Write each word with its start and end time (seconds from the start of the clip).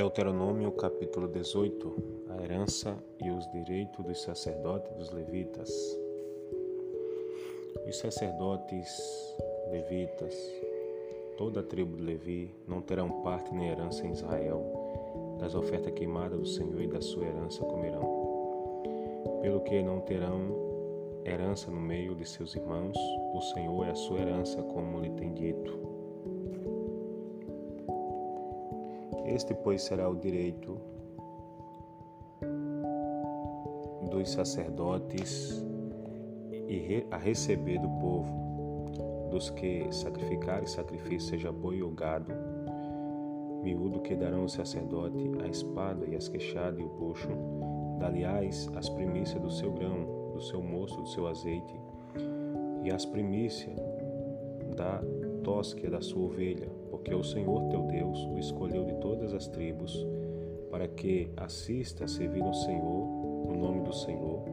Deuteronômio 0.00 0.72
capítulo 0.72 1.28
18 1.28 1.94
A 2.30 2.42
herança 2.42 2.96
e 3.22 3.30
os 3.30 3.46
direitos 3.52 4.02
dos 4.02 4.22
sacerdotes 4.22 4.90
e 4.90 4.94
dos 4.94 5.10
levitas. 5.10 5.68
Os 7.86 7.98
sacerdotes 7.98 8.88
levitas, 9.70 10.34
toda 11.36 11.60
a 11.60 11.62
tribo 11.62 11.98
de 11.98 12.02
Levi, 12.02 12.50
não 12.66 12.80
terão 12.80 13.20
parte 13.20 13.54
nem 13.54 13.68
herança 13.68 14.06
em 14.06 14.12
Israel, 14.12 15.36
das 15.38 15.54
ofertas 15.54 15.92
queimadas 15.92 16.38
do 16.38 16.46
Senhor 16.46 16.80
e 16.80 16.88
da 16.88 17.02
sua 17.02 17.26
herança 17.26 17.62
comerão. 17.62 18.80
Pelo 19.42 19.60
que 19.60 19.82
não 19.82 20.00
terão 20.00 21.20
herança 21.26 21.70
no 21.70 21.78
meio 21.78 22.14
de 22.14 22.26
seus 22.26 22.56
irmãos, 22.56 22.96
o 23.34 23.40
Senhor 23.52 23.86
é 23.86 23.90
a 23.90 23.94
sua 23.94 24.20
herança, 24.20 24.62
como 24.62 24.98
lhe 24.98 25.10
tem 25.10 25.34
dito. 25.34 25.89
Este, 29.32 29.54
pois, 29.54 29.82
será 29.82 30.08
o 30.10 30.16
direito 30.16 30.76
dos 34.10 34.28
sacerdotes 34.28 35.64
a 37.12 37.16
receber 37.16 37.78
do 37.78 37.88
povo, 38.00 39.28
dos 39.30 39.48
que 39.50 39.86
sacrificarem 39.92 40.66
sacrifício, 40.66 41.30
seja 41.30 41.52
boi 41.52 41.80
ou 41.80 41.92
gado, 41.92 42.32
miúdo 43.62 44.00
que 44.00 44.16
darão 44.16 44.44
o 44.44 44.48
sacerdote 44.48 45.30
a 45.44 45.46
espada 45.46 46.04
e 46.06 46.16
as 46.16 46.28
queixadas 46.28 46.80
e 46.80 46.82
o 46.82 46.88
bucho, 46.88 47.28
daliás 48.00 48.68
as 48.74 48.88
primícias 48.88 49.40
do 49.40 49.50
seu 49.50 49.72
grão, 49.72 50.32
do 50.32 50.40
seu 50.40 50.60
moço, 50.60 51.00
do 51.00 51.08
seu 51.08 51.28
azeite, 51.28 51.80
e 52.82 52.90
as 52.90 53.06
primícias 53.06 53.78
da 54.76 55.00
tosquia 55.44 55.90
da 55.90 56.00
sua 56.00 56.24
ovelha, 56.24 56.79
porque 57.00 57.14
o 57.14 57.24
Senhor 57.24 57.62
teu 57.70 57.82
Deus 57.84 58.26
o 58.26 58.38
escolheu 58.38 58.84
de 58.84 58.92
todas 58.96 59.32
as 59.32 59.48
tribos, 59.48 60.06
para 60.70 60.86
que 60.86 61.30
assista 61.34 62.04
a 62.04 62.08
servir 62.08 62.42
ao 62.42 62.52
Senhor, 62.52 63.06
no 63.48 63.56
nome 63.56 63.80
do 63.80 63.92
Senhor, 63.92 64.44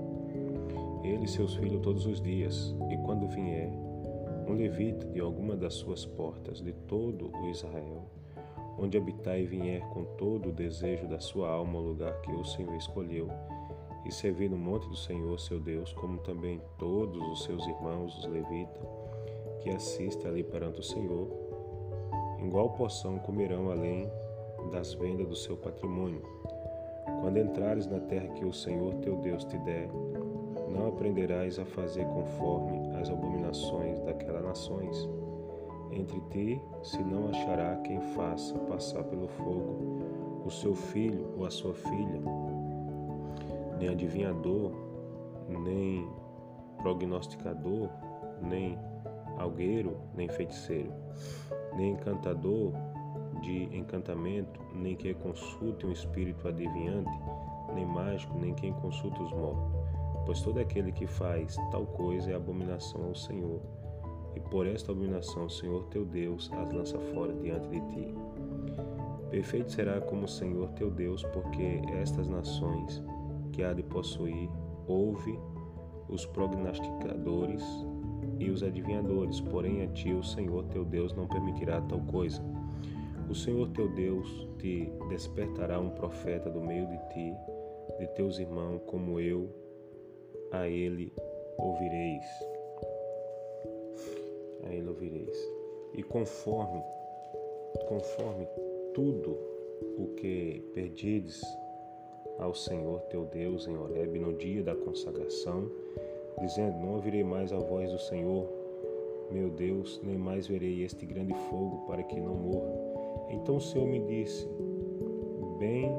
ele 1.03 1.25
e 1.25 1.27
seus 1.27 1.55
filhos 1.55 1.81
todos 1.81 2.05
os 2.05 2.21
dias, 2.21 2.73
e 2.89 2.95
quando 2.99 3.27
vier 3.27 3.69
um 4.47 4.53
levita 4.53 5.05
de 5.07 5.19
alguma 5.19 5.57
das 5.57 5.73
suas 5.73 6.05
portas 6.05 6.61
de 6.61 6.71
todo 6.71 7.29
o 7.37 7.49
Israel, 7.49 8.05
onde 8.79 8.97
habitar 8.97 9.37
e 9.37 9.45
vier 9.45 9.81
com 9.89 10.05
todo 10.17 10.47
o 10.49 10.53
desejo 10.53 11.05
da 11.05 11.19
sua 11.19 11.49
alma 11.49 11.77
ao 11.77 11.83
lugar 11.83 12.21
que 12.21 12.31
o 12.31 12.45
Senhor 12.45 12.77
escolheu, 12.77 13.27
e 14.05 14.11
servir 14.11 14.49
no 14.49 14.57
monte 14.57 14.87
do 14.87 14.95
Senhor 14.95 15.37
seu 15.37 15.59
Deus, 15.59 15.91
como 15.91 16.19
também 16.19 16.61
todos 16.77 17.21
os 17.29 17.43
seus 17.43 17.67
irmãos, 17.67 18.17
os 18.19 18.25
levitas, 18.25 18.87
que 19.59 19.69
assistem 19.69 20.31
ali 20.31 20.43
perante 20.43 20.79
o 20.79 20.83
Senhor, 20.83 21.46
igual 22.43 22.69
porção 22.71 23.17
comerão 23.19 23.71
além 23.71 24.09
das 24.71 24.93
vendas 24.93 25.27
do 25.27 25.35
seu 25.35 25.55
patrimônio. 25.57 26.21
Quando 27.21 27.37
entrares 27.37 27.87
na 27.87 27.99
terra 27.99 28.27
que 28.29 28.45
o 28.45 28.53
Senhor 28.53 28.93
teu 28.95 29.15
Deus 29.17 29.43
te 29.45 29.57
der, 29.59 29.89
não 30.69 30.87
aprenderás 30.87 31.57
a 31.57 31.65
fazer 31.65 32.05
conforme 32.05 32.95
as 32.97 33.09
abominações 33.09 33.99
daquelas 34.01 34.43
nações. 34.43 35.09
Entre 35.91 36.19
ti 36.31 36.61
se 36.83 37.01
não 37.01 37.29
achará 37.29 37.77
quem 37.77 37.99
faça 37.99 38.57
passar 38.59 39.03
pelo 39.05 39.27
fogo 39.27 40.07
o 40.45 40.49
seu 40.49 40.73
filho 40.73 41.27
ou 41.37 41.45
a 41.45 41.49
sua 41.49 41.73
filha, 41.73 42.21
nem 43.77 43.89
adivinhador, 43.89 44.71
nem 45.49 46.07
prognosticador, 46.77 47.89
nem 48.41 48.77
algueiro, 49.37 49.97
nem 50.15 50.29
feiticeiro, 50.29 50.91
nem 51.77 51.93
encantador 51.93 52.73
de 53.41 53.63
encantamento, 53.75 54.59
nem 54.73 54.95
quem 54.95 55.13
consulte 55.13 55.85
um 55.85 55.91
espírito 55.91 56.47
adivinhante, 56.47 57.11
nem 57.73 57.85
mágico, 57.85 58.37
nem 58.37 58.53
quem 58.53 58.73
consulta 58.73 59.21
os 59.21 59.31
mortos. 59.31 59.77
Pois 60.25 60.41
todo 60.41 60.59
aquele 60.59 60.91
que 60.91 61.07
faz 61.07 61.55
tal 61.71 61.85
coisa 61.85 62.31
é 62.31 62.35
abominação 62.35 63.05
ao 63.05 63.15
Senhor. 63.15 63.61
E 64.35 64.39
por 64.39 64.67
esta 64.67 64.91
abominação 64.91 65.45
o 65.45 65.49
Senhor 65.49 65.85
teu 65.85 66.03
Deus 66.03 66.51
as 66.53 66.71
lança 66.71 66.99
fora 67.13 67.33
diante 67.33 67.69
de 67.69 67.79
ti. 67.87 68.13
Perfeito 69.29 69.71
será 69.71 70.01
como 70.01 70.25
o 70.25 70.27
Senhor 70.27 70.69
teu 70.71 70.89
Deus, 70.89 71.23
porque 71.23 71.81
estas 72.01 72.27
nações 72.27 73.03
que 73.51 73.63
há 73.63 73.73
de 73.73 73.83
possuir, 73.83 74.49
ouve 74.87 75.39
os 76.09 76.25
prognosticadores 76.25 77.63
e 78.39 78.49
os 78.49 78.63
adivinhadores, 78.63 79.39
porém 79.39 79.81
a 79.81 79.87
ti 79.87 80.13
o 80.13 80.23
Senhor 80.23 80.65
teu 80.65 80.85
Deus 80.85 81.13
não 81.13 81.27
permitirá 81.27 81.81
tal 81.81 81.99
coisa. 82.01 82.41
O 83.29 83.35
Senhor 83.35 83.69
teu 83.69 83.89
Deus 83.89 84.47
te 84.59 84.91
despertará 85.09 85.79
um 85.79 85.89
profeta 85.89 86.49
do 86.49 86.61
meio 86.61 86.87
de 86.87 86.97
ti, 87.09 87.33
de 87.99 88.07
teus 88.15 88.39
irmãos, 88.39 88.81
como 88.85 89.19
eu, 89.19 89.49
a 90.51 90.67
ele 90.67 91.11
ouvireis. 91.57 92.25
A 94.63 94.73
ele 94.73 94.87
ouvireis. 94.87 95.37
E 95.93 96.03
conforme, 96.03 96.81
conforme 97.87 98.47
tudo 98.93 99.37
o 99.97 100.13
que 100.15 100.63
perdides 100.73 101.41
ao 102.39 102.53
Senhor 102.53 103.01
teu 103.09 103.25
Deus 103.25 103.67
em 103.67 103.75
Horeb 103.75 104.19
no 104.19 104.33
dia 104.33 104.63
da 104.63 104.75
consagração, 104.75 105.69
dizendo: 106.39 106.77
Não 106.79 106.93
ouvirei 106.95 107.23
mais 107.23 107.51
a 107.51 107.57
voz 107.57 107.91
do 107.91 107.99
Senhor, 107.99 108.47
meu 109.31 109.49
Deus, 109.49 109.99
nem 110.03 110.17
mais 110.17 110.47
verei 110.47 110.83
este 110.83 111.05
grande 111.05 111.33
fogo 111.49 111.85
para 111.87 112.03
que 112.03 112.19
não 112.19 112.35
morra. 112.35 112.73
Então 113.29 113.57
o 113.57 113.61
Senhor 113.61 113.87
me 113.87 113.99
disse: 113.99 114.47
Bem 115.59 115.91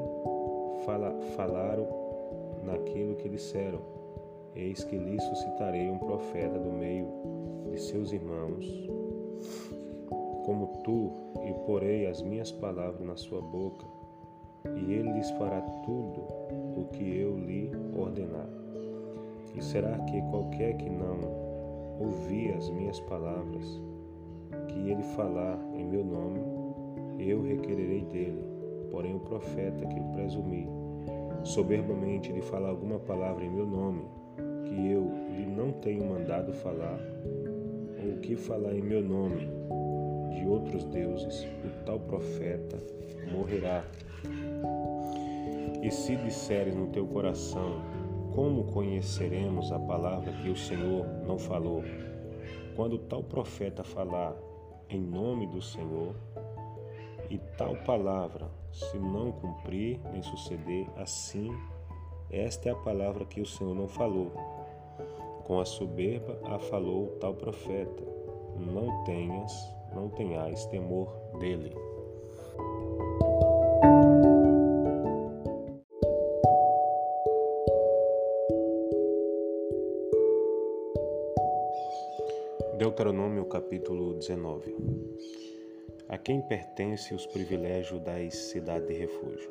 fala, 0.85 1.11
falaram 1.35 1.87
naquilo 2.63 3.15
que 3.15 3.29
disseram. 3.29 3.79
Eis 4.55 4.83
que 4.83 4.97
lhe 4.97 5.19
suscitarei 5.21 5.89
um 5.89 5.99
profeta 5.99 6.57
do 6.57 6.71
meio 6.71 7.07
de 7.69 7.79
seus 7.79 8.11
irmãos, 8.11 8.65
como 10.43 10.81
tu, 10.83 11.11
e 11.45 11.53
porei 11.65 12.07
as 12.07 12.21
minhas 12.21 12.51
palavras 12.51 13.05
na 13.05 13.15
sua 13.15 13.41
boca, 13.41 13.85
e 14.75 14.93
ele 14.93 15.13
lhes 15.13 15.29
fará 15.31 15.61
tudo 15.85 16.21
o 16.75 16.85
que 16.91 17.17
eu 17.17 17.37
lhe 17.37 17.71
ordenar. 17.95 18.68
E 19.55 19.63
será 19.63 19.97
que 19.99 20.21
qualquer 20.29 20.77
que 20.77 20.89
não 20.89 21.19
ouvir 21.99 22.53
as 22.53 22.69
minhas 22.69 22.99
palavras, 23.01 23.81
que 24.67 24.89
ele 24.89 25.03
falar 25.03 25.59
em 25.73 25.85
meu 25.85 26.03
nome, 26.03 26.39
eu 27.19 27.41
requererei 27.41 28.03
dele. 28.05 28.43
Porém, 28.91 29.15
o 29.15 29.19
profeta 29.19 29.85
que 29.85 29.99
presumir 30.13 30.67
soberbamente 31.43 32.33
de 32.33 32.41
falar 32.41 32.69
alguma 32.69 32.99
palavra 32.99 33.43
em 33.43 33.49
meu 33.49 33.65
nome, 33.65 34.03
que 34.65 34.91
eu 34.91 35.11
lhe 35.35 35.45
não 35.45 35.71
tenho 35.73 36.05
mandado 36.05 36.53
falar, 36.53 36.99
ou 38.03 38.19
que 38.19 38.35
falar 38.35 38.73
em 38.73 38.81
meu 38.81 39.01
nome 39.01 39.49
de 40.35 40.47
outros 40.47 40.85
deuses, 40.85 41.45
o 41.65 41.85
tal 41.85 41.99
profeta 41.99 42.77
morrerá. 43.31 43.83
E 45.81 45.89
se 45.91 46.15
disseres 46.17 46.75
no 46.75 46.87
teu 46.87 47.05
coração, 47.07 47.81
como 48.39 48.63
conheceremos 48.63 49.69
a 49.69 49.77
palavra 49.77 50.31
que 50.31 50.49
o 50.49 50.55
Senhor 50.55 51.05
não 51.27 51.37
falou? 51.37 51.83
Quando 52.73 52.97
tal 52.97 53.21
profeta 53.21 53.83
falar 53.83 54.33
em 54.89 54.97
nome 54.97 55.45
do 55.45 55.61
Senhor, 55.61 56.15
e 57.29 57.37
tal 57.57 57.75
palavra, 57.83 58.49
se 58.71 58.97
não 58.97 59.33
cumprir 59.33 59.99
nem 60.13 60.21
suceder, 60.21 60.87
assim, 60.95 61.51
esta 62.31 62.69
é 62.69 62.71
a 62.71 62.75
palavra 62.77 63.25
que 63.25 63.41
o 63.41 63.45
Senhor 63.45 63.75
não 63.75 63.89
falou. 63.89 64.31
Com 65.43 65.59
a 65.59 65.65
soberba 65.65 66.39
a 66.45 66.57
falou 66.59 67.17
tal 67.19 67.33
profeta: 67.33 68.03
Não 68.57 69.03
tenhas, 69.03 69.51
não 69.93 70.07
tenhais 70.07 70.65
temor 70.67 71.11
dele. 71.39 71.75
Deuteronômio 82.99 83.45
capítulo 83.45 84.13
19 84.15 84.75
A 86.09 86.17
quem 86.17 86.41
pertence 86.41 87.13
os 87.13 87.25
privilégios 87.25 88.01
das 88.01 88.35
cidades 88.35 88.89
de 88.89 88.93
refúgio? 88.93 89.49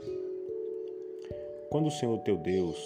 Quando 1.70 1.86
o 1.86 1.90
Senhor 1.90 2.18
teu 2.18 2.36
Deus 2.36 2.76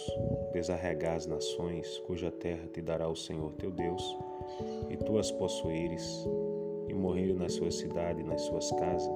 desarregar 0.53 1.17
as 1.17 1.26
nações, 1.26 1.99
cuja 2.06 2.31
terra 2.31 2.64
te 2.73 2.81
dará 2.81 3.09
o 3.09 3.17
Senhor 3.17 3.53
teu 3.55 3.73
Deus, 3.73 4.17
e 4.88 4.97
tu 4.97 5.19
as 5.19 5.32
possuíres, 5.32 6.25
e 6.87 6.94
morrer 6.94 7.35
nas 7.35 7.55
suas 7.55 7.75
cidades 7.75 8.25
e 8.25 8.29
nas 8.29 8.43
suas 8.43 8.70
casas, 8.70 9.12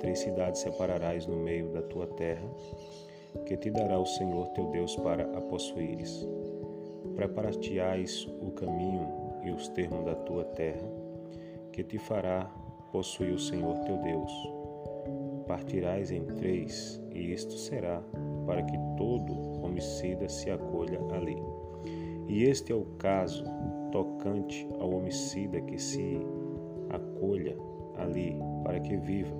três 0.00 0.20
cidades 0.20 0.62
separarás 0.62 1.26
no 1.26 1.36
meio 1.36 1.68
da 1.68 1.82
tua 1.82 2.06
terra, 2.06 2.48
que 3.44 3.58
te 3.58 3.70
dará 3.70 3.98
o 3.98 4.06
Senhor 4.06 4.48
teu 4.54 4.70
Deus 4.70 4.96
para 4.96 5.24
a 5.36 5.40
possuíres. 5.42 6.26
Preparar-te-ás 7.14 8.26
o 8.40 8.52
caminho 8.52 9.21
e 9.44 9.50
os 9.50 9.68
termos 9.68 10.04
da 10.04 10.14
tua 10.14 10.44
terra, 10.44 10.88
que 11.72 11.82
te 11.82 11.98
fará 11.98 12.50
possuir 12.92 13.32
o 13.32 13.38
Senhor 13.38 13.78
teu 13.80 13.96
Deus. 13.98 14.32
Partirás 15.46 16.10
em 16.10 16.24
três 16.24 17.02
e 17.10 17.32
isto 17.32 17.52
será 17.52 18.02
para 18.46 18.62
que 18.62 18.76
todo 18.96 19.64
homicida 19.64 20.28
se 20.28 20.50
acolha 20.50 21.00
ali. 21.12 21.36
E 22.28 22.44
este 22.44 22.72
é 22.72 22.74
o 22.74 22.84
caso 22.98 23.44
tocante 23.90 24.66
ao 24.78 24.94
homicida 24.94 25.60
que 25.60 25.78
se 25.78 26.20
acolha 26.90 27.56
ali 27.96 28.36
para 28.62 28.80
que 28.80 28.96
viva. 28.96 29.34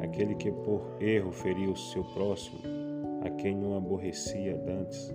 Aquele 0.00 0.34
que 0.34 0.50
por 0.50 0.82
erro 1.00 1.30
feriu 1.30 1.72
o 1.72 1.76
seu 1.76 2.02
próximo, 2.04 2.58
a 3.24 3.30
quem 3.30 3.54
não 3.54 3.76
aborrecia 3.76 4.56
dantes, 4.56 5.14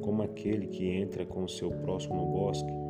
como 0.00 0.22
aquele 0.22 0.66
que 0.68 0.88
entra 0.88 1.26
com 1.26 1.44
o 1.44 1.48
seu 1.48 1.70
próximo 1.70 2.16
no 2.16 2.26
bosque 2.26 2.85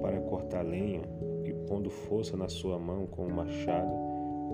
para 0.00 0.20
cortar 0.20 0.62
lenha 0.62 1.02
e 1.44 1.52
pondo 1.68 1.90
força 1.90 2.36
na 2.36 2.48
sua 2.48 2.78
mão 2.78 3.06
com 3.06 3.26
o 3.26 3.32
machado 3.32 3.92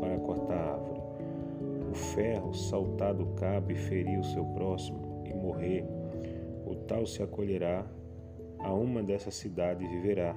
para 0.00 0.18
cortar 0.18 0.54
a 0.54 0.72
árvore. 0.72 1.00
O 1.90 1.94
ferro 1.94 2.52
saltar 2.54 3.14
do 3.14 3.26
cabo 3.34 3.72
e 3.72 3.74
ferir 3.74 4.18
o 4.18 4.24
seu 4.24 4.44
próximo 4.44 5.22
e 5.24 5.32
morrer, 5.32 5.84
o 6.66 6.74
tal 6.86 7.06
se 7.06 7.22
acolherá 7.22 7.86
a 8.58 8.72
uma 8.72 9.02
dessas 9.02 9.34
cidades 9.34 9.86
e 9.86 9.90
viverá, 9.90 10.34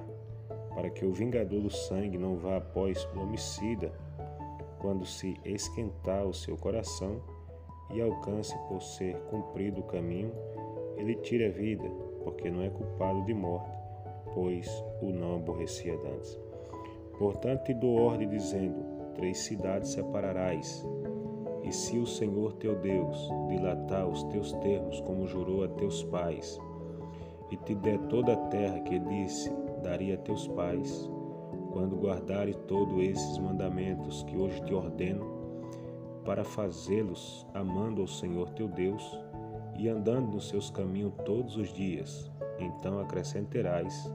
para 0.74 0.90
que 0.90 1.04
o 1.04 1.12
vingador 1.12 1.60
do 1.60 1.70
sangue 1.70 2.16
não 2.16 2.36
vá 2.36 2.56
após 2.56 3.04
o 3.14 3.20
homicida 3.20 3.92
quando 4.78 5.04
se 5.04 5.34
esquentar 5.44 6.24
o 6.24 6.32
seu 6.32 6.56
coração 6.56 7.20
e 7.92 8.00
alcance 8.00 8.56
por 8.68 8.80
ser 8.80 9.16
cumprido 9.28 9.80
o 9.80 9.84
caminho 9.84 10.32
ele 11.00 11.14
tira 11.14 11.46
a 11.46 11.50
vida, 11.50 11.88
porque 12.22 12.50
não 12.50 12.62
é 12.62 12.68
culpado 12.68 13.24
de 13.24 13.32
morte, 13.32 13.79
pois 14.34 14.68
o 15.00 15.10
não 15.10 15.36
aborrecia 15.36 15.96
dantes. 15.98 16.38
Portanto, 17.18 17.64
te 17.64 17.74
dou 17.74 18.00
ordem 18.00 18.28
dizendo: 18.28 18.82
três 19.14 19.38
cidades 19.38 19.90
separarás. 19.90 20.86
E 21.62 21.72
se 21.72 21.98
o 21.98 22.06
Senhor 22.06 22.54
teu 22.54 22.74
Deus 22.76 23.28
dilatar 23.48 24.08
os 24.08 24.24
teus 24.24 24.52
termos, 24.54 25.00
como 25.02 25.26
jurou 25.26 25.62
a 25.62 25.68
teus 25.68 26.02
pais, 26.04 26.58
e 27.50 27.56
te 27.58 27.74
der 27.74 27.98
toda 28.08 28.32
a 28.32 28.48
terra 28.48 28.80
que 28.80 28.98
disse 28.98 29.52
daria 29.82 30.14
a 30.14 30.18
teus 30.18 30.48
pais, 30.48 31.10
quando 31.72 31.96
guardares 31.96 32.56
todos 32.66 32.98
esses 33.02 33.38
mandamentos 33.38 34.22
que 34.24 34.36
hoje 34.36 34.60
te 34.62 34.74
ordeno, 34.74 35.26
para 36.24 36.44
fazê-los 36.44 37.46
amando 37.54 38.00
ao 38.00 38.08
Senhor 38.08 38.48
teu 38.50 38.68
Deus, 38.68 39.18
e 39.78 39.88
andando 39.88 40.32
nos 40.32 40.48
seus 40.48 40.70
caminhos 40.70 41.12
todos 41.24 41.56
os 41.56 41.72
dias, 41.72 42.30
então 42.60 43.00
acrescentarás 43.00 44.10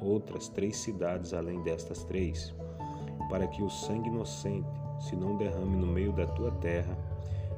outras 0.00 0.48
três 0.48 0.76
cidades 0.76 1.32
além 1.32 1.62
destas 1.62 2.04
três, 2.04 2.54
para 3.28 3.46
que 3.46 3.62
o 3.62 3.70
sangue 3.70 4.08
inocente 4.08 4.68
se 5.00 5.16
não 5.16 5.36
derrame 5.36 5.76
no 5.76 5.86
meio 5.86 6.12
da 6.12 6.26
tua 6.26 6.50
terra, 6.52 6.96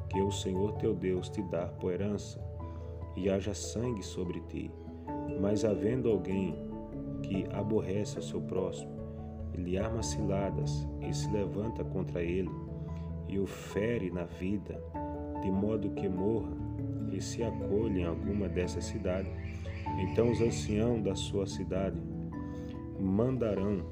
que 0.08 0.20
o 0.20 0.30
Senhor 0.30 0.72
teu 0.72 0.94
Deus 0.94 1.28
te 1.28 1.42
dá 1.42 1.66
por 1.66 1.92
herança, 1.92 2.40
e 3.14 3.30
haja 3.30 3.54
sangue 3.54 4.02
sobre 4.02 4.40
ti. 4.42 4.70
Mas 5.40 5.64
havendo 5.64 6.10
alguém 6.10 6.54
que 7.22 7.46
aborrece 7.52 8.18
o 8.18 8.22
seu 8.22 8.40
próximo, 8.40 8.94
ele 9.54 9.78
arma 9.78 10.02
ciladas 10.02 10.86
e 11.00 11.12
se 11.14 11.30
levanta 11.30 11.84
contra 11.84 12.22
ele, 12.22 12.50
e 13.28 13.38
o 13.38 13.46
fere 13.46 14.10
na 14.10 14.24
vida, 14.24 14.80
de 15.42 15.50
modo 15.50 15.90
que 15.90 16.08
morra, 16.08 16.52
e 17.10 17.20
se 17.20 17.42
acolhe 17.42 18.00
em 18.00 18.04
alguma 18.04 18.48
dessas 18.48 18.84
cidades, 18.84 19.32
então 19.98 20.30
os 20.30 20.40
anciãos 20.40 21.02
da 21.02 21.14
sua 21.14 21.46
cidade 21.46 22.00
mandarão 22.98 23.84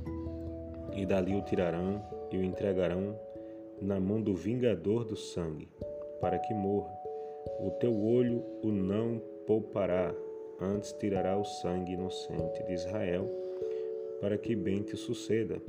e 0.94 1.04
dali 1.04 1.34
o 1.34 1.42
tirarão 1.42 2.02
e 2.30 2.36
o 2.36 2.44
entregarão 2.44 3.18
na 3.80 3.98
mão 3.98 4.20
do 4.20 4.34
vingador 4.34 5.04
do 5.04 5.16
sangue, 5.16 5.68
para 6.20 6.38
que 6.38 6.54
morra. 6.54 6.92
O 7.60 7.70
teu 7.72 7.94
olho 7.94 8.42
o 8.62 8.68
não 8.68 9.20
poupará, 9.46 10.14
antes 10.60 10.92
tirará 10.92 11.36
o 11.36 11.44
sangue 11.44 11.92
inocente 11.92 12.62
de 12.64 12.72
Israel, 12.72 13.26
para 14.20 14.38
que 14.38 14.54
bem 14.54 14.82
te 14.82 14.96
suceda. 14.96 15.60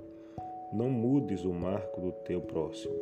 Não 0.72 0.90
mudes 0.90 1.44
o 1.46 1.54
marco 1.54 2.02
do 2.02 2.12
teu 2.12 2.42
próximo, 2.42 2.96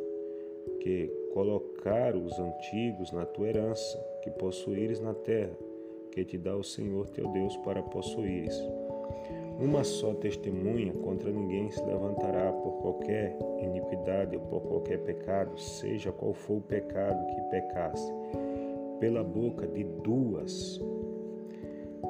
que 0.80 1.06
colocar 1.32 2.16
os 2.16 2.38
antigos 2.38 3.12
na 3.12 3.24
tua 3.24 3.48
herança, 3.48 3.98
que 4.22 4.30
possuíres 4.30 5.00
na 5.00 5.14
terra, 5.14 5.56
que 6.14 6.24
te 6.24 6.38
dá 6.38 6.54
o 6.54 6.62
Senhor 6.62 7.08
teu 7.08 7.28
Deus 7.28 7.56
para 7.58 7.82
possuíres. 7.82 8.56
Uma 9.58 9.82
só 9.82 10.14
testemunha 10.14 10.92
contra 10.92 11.30
ninguém 11.30 11.70
se 11.70 11.84
levantará 11.84 12.52
por 12.52 12.72
qualquer 12.80 13.36
iniquidade 13.60 14.36
ou 14.36 14.42
por 14.42 14.60
qualquer 14.62 14.98
pecado, 15.00 15.58
seja 15.58 16.12
qual 16.12 16.32
for 16.32 16.58
o 16.58 16.60
pecado 16.60 17.26
que 17.26 17.40
pecasse. 17.50 18.12
Pela 19.00 19.24
boca 19.24 19.66
de 19.66 19.82
duas, 19.82 20.80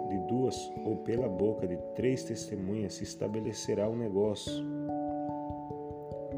de 0.08 0.18
duas 0.28 0.54
ou 0.84 0.98
pela 0.98 1.28
boca 1.28 1.66
de 1.66 1.76
três 1.94 2.24
testemunhas 2.24 2.94
se 2.94 3.04
estabelecerá 3.04 3.88
o 3.88 3.96
negócio 3.96 4.52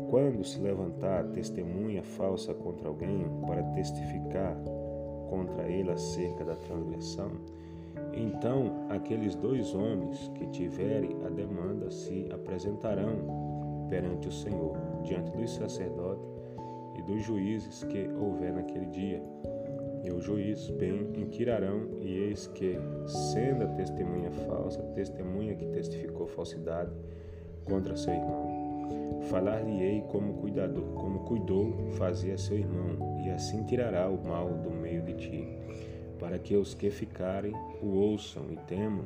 quando 0.08 0.44
se 0.44 0.60
levantar 0.60 1.24
testemunha 1.32 2.02
falsa 2.02 2.54
contra 2.54 2.88
alguém 2.88 3.26
para 3.46 3.62
testificar 3.74 4.56
contra 5.28 5.68
ele 5.68 5.90
acerca 5.90 6.44
da 6.44 6.54
transgressão, 6.54 7.30
então 8.12 8.86
aqueles 8.88 9.34
dois 9.34 9.74
homens 9.74 10.30
que 10.34 10.46
tiverem 10.46 11.16
a 11.24 11.28
demanda 11.28 11.90
se 11.90 12.28
apresentarão 12.32 13.86
perante 13.88 14.28
o 14.28 14.32
Senhor, 14.32 14.76
diante 15.02 15.30
dos 15.32 15.54
sacerdotes 15.54 16.26
e 16.96 17.02
dos 17.02 17.22
juízes 17.22 17.84
que 17.84 18.08
houver 18.18 18.52
naquele 18.52 18.86
dia. 18.86 19.22
E 20.02 20.10
os 20.10 20.24
juízes 20.24 20.70
bem 20.70 21.10
inquirarão, 21.16 21.88
e 22.00 22.08
eis 22.08 22.46
que, 22.48 22.78
sendo 23.06 23.64
a 23.64 23.68
testemunha 23.68 24.30
falsa, 24.30 24.80
testemunha 24.94 25.54
que 25.54 25.66
testificou 25.66 26.26
falsidade 26.26 26.92
contra 27.64 27.96
seu 27.96 28.14
irmão, 28.14 28.66
Falar-lhe-ei 29.28 30.02
como 30.02 30.34
como 30.94 31.20
cuidou 31.20 31.72
fazia 31.98 32.38
seu 32.38 32.58
irmão, 32.58 33.15
e 33.26 33.30
assim 33.30 33.64
tirará 33.64 34.08
o 34.08 34.24
mal 34.24 34.48
do 34.48 34.70
meio 34.70 35.02
de 35.02 35.14
ti, 35.14 35.48
para 36.18 36.38
que 36.38 36.54
os 36.54 36.74
que 36.74 36.90
ficarem 36.90 37.52
o 37.82 37.88
ouçam 37.88 38.44
e 38.50 38.56
temam, 38.56 39.04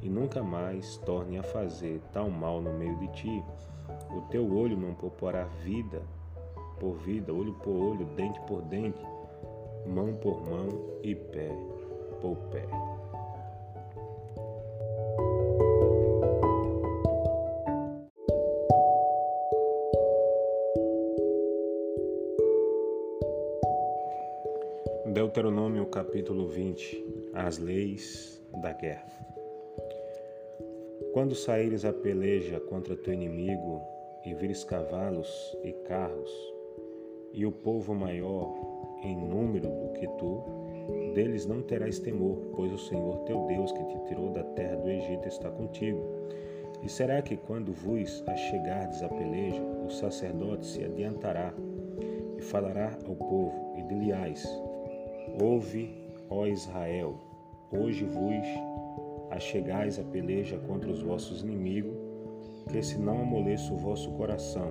e 0.00 0.08
nunca 0.08 0.42
mais 0.42 0.96
tornem 0.98 1.38
a 1.38 1.42
fazer 1.42 2.00
tal 2.12 2.30
mal 2.30 2.60
no 2.60 2.72
meio 2.72 2.96
de 2.98 3.08
ti. 3.08 3.44
O 4.16 4.20
teu 4.30 4.56
olho 4.56 4.76
não 4.76 4.94
poupará 4.94 5.44
vida 5.64 6.00
por 6.78 6.94
vida, 6.98 7.32
olho 7.32 7.54
por 7.54 7.74
olho, 7.74 8.06
dente 8.16 8.40
por 8.42 8.62
dente, 8.62 9.02
mão 9.86 10.14
por 10.14 10.48
mão 10.48 10.68
e 11.02 11.14
pé 11.14 11.50
por 12.20 12.36
pé. 12.50 12.95
Deuteronômio 25.36 25.84
capítulo 25.84 26.48
20 26.48 27.30
As 27.34 27.58
leis 27.58 28.42
da 28.62 28.72
guerra. 28.72 29.04
Quando 31.12 31.34
saíres 31.34 31.84
a 31.84 31.92
peleja 31.92 32.58
contra 32.58 32.96
teu 32.96 33.12
inimigo 33.12 33.82
e 34.24 34.32
vires 34.32 34.64
cavalos 34.64 35.28
e 35.62 35.72
carros, 35.86 36.32
e 37.34 37.44
o 37.44 37.52
povo 37.52 37.94
maior 37.94 38.50
em 39.02 39.14
número 39.14 39.68
do 39.68 39.92
que 39.92 40.08
tu, 40.16 40.42
deles 41.14 41.44
não 41.44 41.60
terás 41.60 41.98
temor, 41.98 42.38
pois 42.56 42.72
o 42.72 42.78
Senhor 42.78 43.18
teu 43.26 43.44
Deus 43.44 43.70
que 43.72 43.84
te 43.84 44.04
tirou 44.08 44.30
da 44.30 44.42
terra 44.42 44.76
do 44.76 44.88
Egito 44.88 45.28
está 45.28 45.50
contigo. 45.50 46.02
E 46.82 46.88
será 46.88 47.20
que 47.20 47.36
quando 47.36 47.74
vos 47.74 48.24
achegardes 48.26 49.02
a 49.02 49.08
peleja, 49.10 49.60
o 49.84 49.90
sacerdote 49.90 50.64
se 50.64 50.82
adiantará 50.82 51.52
e 52.38 52.40
falará 52.40 52.96
ao 53.06 53.14
povo, 53.14 53.74
e 53.76 53.82
diliais, 53.82 54.42
Ouve, 55.42 55.94
ó 56.30 56.46
Israel, 56.46 57.14
hoje 57.70 58.04
vos 58.04 58.46
achegais 59.30 59.98
a 59.98 60.04
peleja 60.04 60.58
contra 60.58 60.90
os 60.90 61.02
vossos 61.02 61.42
inimigos, 61.42 61.94
que 62.70 62.82
se 62.82 62.98
não 62.98 63.20
amoleça 63.20 63.72
o 63.72 63.76
vosso 63.76 64.10
coração. 64.12 64.70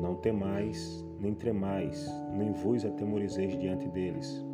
Não 0.00 0.14
temais, 0.16 1.04
nem 1.20 1.34
tremais, 1.34 2.08
nem 2.32 2.52
vos 2.52 2.84
atemorizeis 2.84 3.58
diante 3.58 3.88
deles. 3.88 4.44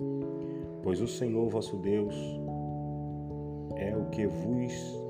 Pois 0.82 1.00
o 1.00 1.06
Senhor 1.06 1.48
vosso 1.48 1.76
Deus 1.76 2.14
é 3.76 3.96
o 3.96 4.06
que 4.06 4.26
vos 4.26 5.00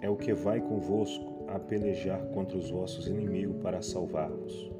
é 0.00 0.08
o 0.08 0.16
que 0.16 0.32
vai 0.32 0.60
convosco 0.60 1.44
a 1.48 1.58
pelejar 1.58 2.24
contra 2.28 2.56
os 2.56 2.70
vossos 2.70 3.08
inimigos 3.08 3.60
para 3.60 3.82
salvar-vos. 3.82 4.77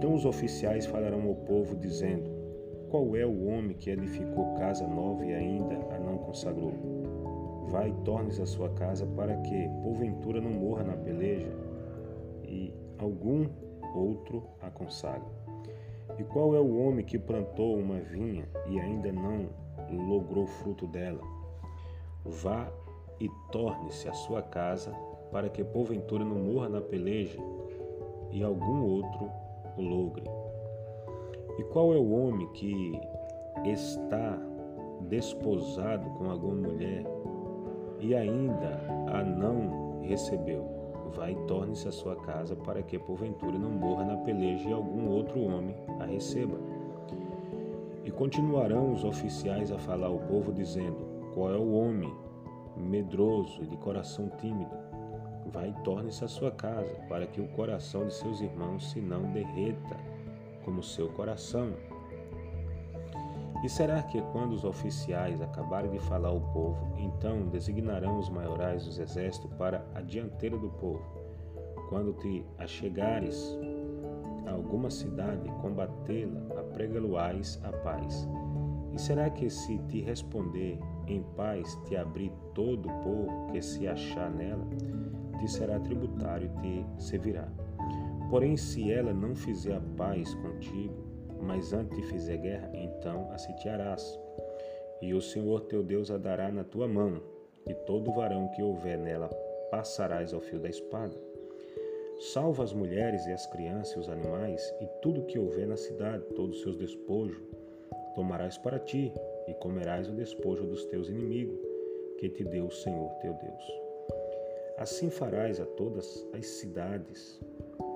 Então 0.00 0.14
os 0.14 0.24
oficiais 0.24 0.86
falarão 0.86 1.28
ao 1.28 1.34
povo, 1.34 1.76
dizendo: 1.76 2.30
Qual 2.88 3.14
é 3.14 3.26
o 3.26 3.48
homem 3.48 3.76
que 3.76 3.90
edificou 3.90 4.54
casa 4.54 4.88
nova 4.88 5.26
e 5.26 5.34
ainda 5.34 5.74
a 5.94 5.98
não 5.98 6.16
consagrou? 6.16 6.72
Vai, 7.68 7.92
tornes 8.02 8.40
a 8.40 8.46
sua 8.46 8.70
casa 8.70 9.04
para 9.04 9.36
que, 9.36 9.68
porventura, 9.82 10.40
não 10.40 10.52
morra 10.52 10.84
na 10.84 10.96
peleja 10.96 11.52
e 12.48 12.72
algum 12.96 13.46
outro 13.94 14.42
a 14.62 14.70
consagre. 14.70 15.28
E 16.18 16.24
qual 16.24 16.54
é 16.56 16.60
o 16.60 16.78
homem 16.78 17.04
que 17.04 17.18
plantou 17.18 17.76
uma 17.76 18.00
vinha 18.00 18.48
e 18.70 18.80
ainda 18.80 19.12
não 19.12 19.50
logrou 20.08 20.46
fruto 20.46 20.86
dela? 20.86 21.20
Vá 22.24 22.72
e 23.20 23.28
torne-se 23.52 24.08
à 24.08 24.14
sua 24.14 24.40
casa, 24.40 24.94
para 25.30 25.50
que 25.50 25.62
porventura 25.62 26.24
não 26.24 26.38
morra 26.38 26.70
na 26.70 26.80
peleja 26.80 27.38
e 28.32 28.42
algum 28.42 28.82
outro 28.82 29.30
o 29.76 29.82
logre. 29.82 30.24
E 31.58 31.64
qual 31.64 31.92
é 31.92 31.96
o 31.96 32.10
homem 32.10 32.46
que 32.52 32.98
está 33.64 34.38
desposado 35.08 36.08
com 36.10 36.30
alguma 36.30 36.68
mulher 36.68 37.04
e 37.98 38.14
ainda 38.14 38.80
a 39.08 39.22
não 39.22 40.00
recebeu? 40.02 40.64
Vai 41.14 41.32
e 41.32 41.46
torne-se 41.46 41.88
à 41.88 41.92
sua 41.92 42.14
casa, 42.16 42.54
para 42.54 42.82
que 42.82 42.98
porventura 42.98 43.58
não 43.58 43.70
morra 43.70 44.04
na 44.04 44.16
peleja 44.18 44.68
e 44.68 44.72
algum 44.72 45.08
outro 45.08 45.40
homem 45.40 45.74
a 45.98 46.04
receba. 46.04 46.56
E 48.04 48.10
continuarão 48.10 48.92
os 48.92 49.04
oficiais 49.04 49.72
a 49.72 49.78
falar 49.78 50.06
ao 50.06 50.18
povo, 50.20 50.52
dizendo: 50.52 50.96
Qual 51.34 51.52
é 51.52 51.58
o 51.58 51.72
homem 51.72 52.12
medroso 52.76 53.62
e 53.62 53.66
de 53.66 53.76
coração 53.76 54.30
tímido? 54.38 54.89
Vai 55.52 55.70
e 55.70 55.84
torne-se 55.84 56.24
à 56.24 56.28
sua 56.28 56.50
casa, 56.50 56.94
para 57.08 57.26
que 57.26 57.40
o 57.40 57.48
coração 57.48 58.06
de 58.06 58.14
seus 58.14 58.40
irmãos 58.40 58.90
se 58.90 59.00
não 59.00 59.30
derreta 59.32 59.96
como 60.64 60.82
seu 60.82 61.08
coração. 61.10 61.72
E 63.62 63.68
será 63.68 64.02
que 64.02 64.22
quando 64.32 64.52
os 64.52 64.64
oficiais 64.64 65.40
acabarem 65.42 65.90
de 65.90 65.98
falar 65.98 66.28
ao 66.28 66.40
povo, 66.40 66.94
então 66.96 67.48
designarão 67.48 68.18
os 68.18 68.30
maiorais 68.30 68.86
dos 68.86 68.98
exércitos 68.98 69.50
para 69.58 69.84
a 69.94 70.00
dianteira 70.00 70.56
do 70.56 70.70
povo? 70.70 71.02
Quando 71.88 72.14
te 72.14 72.44
achegares 72.58 73.58
a 74.46 74.52
alguma 74.52 74.88
cidade, 74.90 75.50
combatê-la, 75.60 76.40
apregá-lo-ás 76.60 77.60
a 77.64 77.72
paz. 77.72 78.26
E 78.92 78.98
será 78.98 79.28
que 79.28 79.50
se 79.50 79.78
te 79.88 80.00
responder 80.00 80.78
em 81.06 81.22
paz, 81.36 81.78
te 81.86 81.96
abrir 81.96 82.32
todo 82.54 82.88
o 82.88 82.92
povo 83.02 83.52
que 83.52 83.60
se 83.60 83.86
achar 83.86 84.30
nela, 84.30 84.64
te 85.40 85.50
será 85.50 85.80
tributário 85.80 86.50
e 86.62 86.84
te 86.94 87.02
servirá. 87.02 87.48
Porém, 88.30 88.56
se 88.56 88.92
ela 88.92 89.12
não 89.12 89.34
fizer 89.34 89.74
a 89.74 89.82
paz 89.96 90.32
contigo, 90.34 90.94
mas 91.40 91.72
antes 91.72 91.96
te 91.96 92.04
fizer 92.04 92.36
guerra, 92.36 92.70
então 92.74 93.30
a 93.32 93.38
sitiarás. 93.38 94.18
E 95.00 95.14
o 95.14 95.20
Senhor 95.20 95.62
teu 95.62 95.82
Deus 95.82 96.10
a 96.10 96.18
dará 96.18 96.52
na 96.52 96.62
tua 96.62 96.86
mão, 96.86 97.20
e 97.66 97.74
todo 97.74 98.12
varão 98.12 98.48
que 98.48 98.62
houver 98.62 98.98
nela 98.98 99.28
passarás 99.70 100.32
ao 100.34 100.40
fio 100.40 100.58
da 100.58 100.68
espada. 100.68 101.16
Salva 102.32 102.62
as 102.62 102.72
mulheres 102.72 103.26
e 103.26 103.32
as 103.32 103.46
crianças 103.46 103.94
e 103.94 103.98
os 103.98 104.08
animais, 104.10 104.74
e 104.80 104.86
tudo 105.00 105.24
que 105.24 105.38
houver 105.38 105.66
na 105.66 105.76
cidade, 105.76 106.22
todos 106.36 106.56
os 106.56 106.62
seus 106.62 106.76
despojos, 106.76 107.40
tomarás 108.14 108.58
para 108.58 108.78
ti, 108.78 109.12
e 109.48 109.54
comerás 109.54 110.08
o 110.08 110.12
despojo 110.12 110.66
dos 110.66 110.84
teus 110.84 111.08
inimigos, 111.08 111.58
que 112.18 112.28
te 112.28 112.44
deu 112.44 112.66
o 112.66 112.70
Senhor 112.70 113.08
teu 113.22 113.32
Deus. 113.32 113.79
Assim 114.80 115.10
farás 115.10 115.60
a 115.60 115.66
todas 115.66 116.26
as 116.32 116.46
cidades 116.46 117.38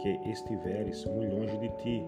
que 0.02 0.10
estiveres 0.28 1.02
muito 1.06 1.34
longe 1.34 1.56
de 1.56 1.70
ti, 1.78 2.04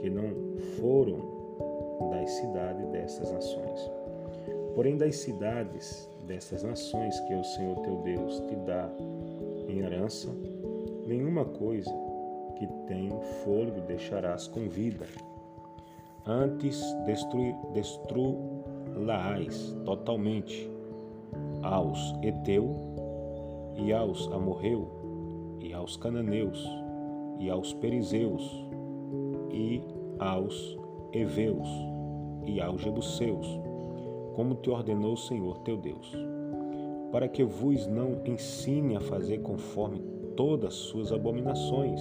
que 0.00 0.08
não 0.08 0.56
foram 0.80 2.08
das 2.10 2.30
cidades 2.30 2.88
destas 2.88 3.30
nações. 3.30 3.90
Porém, 4.74 4.96
das 4.96 5.14
cidades 5.16 6.08
destas 6.26 6.62
nações 6.62 7.20
que 7.20 7.34
o 7.34 7.44
Senhor 7.44 7.76
teu 7.80 7.96
Deus 7.96 8.40
te 8.48 8.56
dá 8.56 8.90
em 9.68 9.80
herança, 9.80 10.34
nenhuma 11.06 11.44
coisa 11.44 11.92
que 12.56 12.66
tem 12.86 13.10
fôlego 13.44 13.82
deixarás 13.82 14.48
com 14.48 14.70
vida. 14.70 15.04
Antes 16.24 16.82
destruí-las 17.04 18.00
totalmente 19.84 20.70
aos 21.62 21.98
Eteu 22.22 22.97
e 23.78 23.92
aos 23.92 24.30
Amorreu 24.32 24.88
e 25.60 25.72
aos 25.72 25.96
Cananeus 25.96 26.62
e 27.38 27.48
aos 27.48 27.72
Perizeus 27.74 28.66
e 29.50 29.80
aos 30.18 30.76
Eveus 31.12 31.68
e 32.44 32.60
aos 32.60 32.80
Jebuseus, 32.80 33.46
como 34.34 34.56
te 34.56 34.70
ordenou 34.70 35.12
o 35.12 35.16
Senhor 35.16 35.58
teu 35.58 35.76
Deus, 35.76 36.12
para 37.12 37.28
que 37.28 37.44
vos 37.44 37.86
não 37.86 38.20
ensine 38.24 38.96
a 38.96 39.00
fazer 39.00 39.38
conforme 39.38 40.00
todas 40.36 40.74
suas 40.74 41.12
abominações 41.12 42.00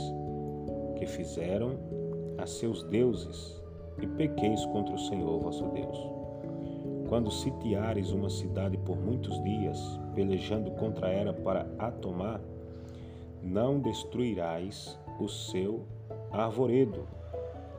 que 0.96 1.05
fizeram 1.05 1.77
a 2.38 2.46
seus 2.46 2.84
deuses 2.84 3.62
e 4.01 4.07
pequeis 4.07 4.65
contra 4.67 4.96
o 4.96 5.00
Senhor 5.00 5.39
vosso 5.39 5.65
Deus. 5.69 6.17
Quando 7.08 7.32
sitiares 7.32 8.12
uma 8.12 8.30
cidade 8.30 8.78
por 8.78 8.98
muitos 8.98 9.42
dias, 9.42 9.80
pelejando 10.14 10.72
contra 10.72 11.10
ela 11.10 11.32
para 11.32 11.66
a 11.80 11.90
tomar, 11.90 12.42
não 13.42 13.80
destruirás 13.80 15.00
o 15.20 15.28
seu 15.30 15.86
arvoredo, 16.32 17.08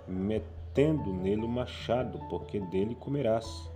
metendo 0.07 1.13
nele 1.13 1.45
o 1.45 1.49
machado, 1.49 2.19
porque 2.31 2.59
dele 2.59 2.95
comerás. 2.95 3.71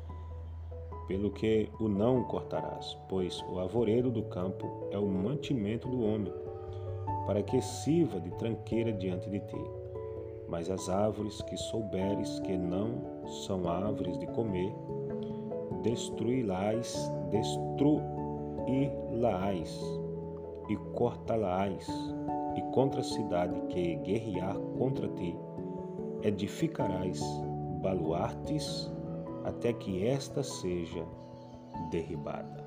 Pelo 1.07 1.31
que 1.31 1.69
o 1.79 1.89
não 1.89 2.25
cortarás, 2.25 2.97
pois 3.09 3.45
o 3.51 3.59
arvoredo 3.59 4.11
do 4.11 4.23
campo 4.23 4.89
é 4.91 4.99
o 4.99 5.07
mantimento 5.07 5.87
do 5.87 6.03
homem, 6.03 6.33
para 7.27 7.43
que 7.43 7.61
sirva 7.61 8.19
de 8.19 8.31
tranqueira 8.37 8.93
diante 8.93 9.29
de 9.29 9.41
ti. 9.41 9.65
Mas 10.49 10.71
as 10.71 10.89
árvores 10.89 11.43
que 11.43 11.57
souberes 11.57 12.41
que 12.41 12.57
não 12.57 13.27
são 13.47 13.69
árvores 13.69 14.19
de 14.19 14.27
comer, 14.29 14.73
destruí-las, 15.83 17.13
destruí-las 17.31 18.01
e 20.69 20.77
cortá-las 20.95 21.89
e 22.57 22.63
contra 22.73 23.01
a 23.01 23.05
cidade 23.05 23.61
que 23.69 23.97
guerrear 23.97 24.57
contra 24.79 25.09
ti, 25.09 25.37
edificarás 26.23 27.21
baluartes 27.83 28.93
até 29.45 29.73
que 29.75 30.07
esta 30.07 30.43
seja 30.43 31.05
derribada. 31.91 32.62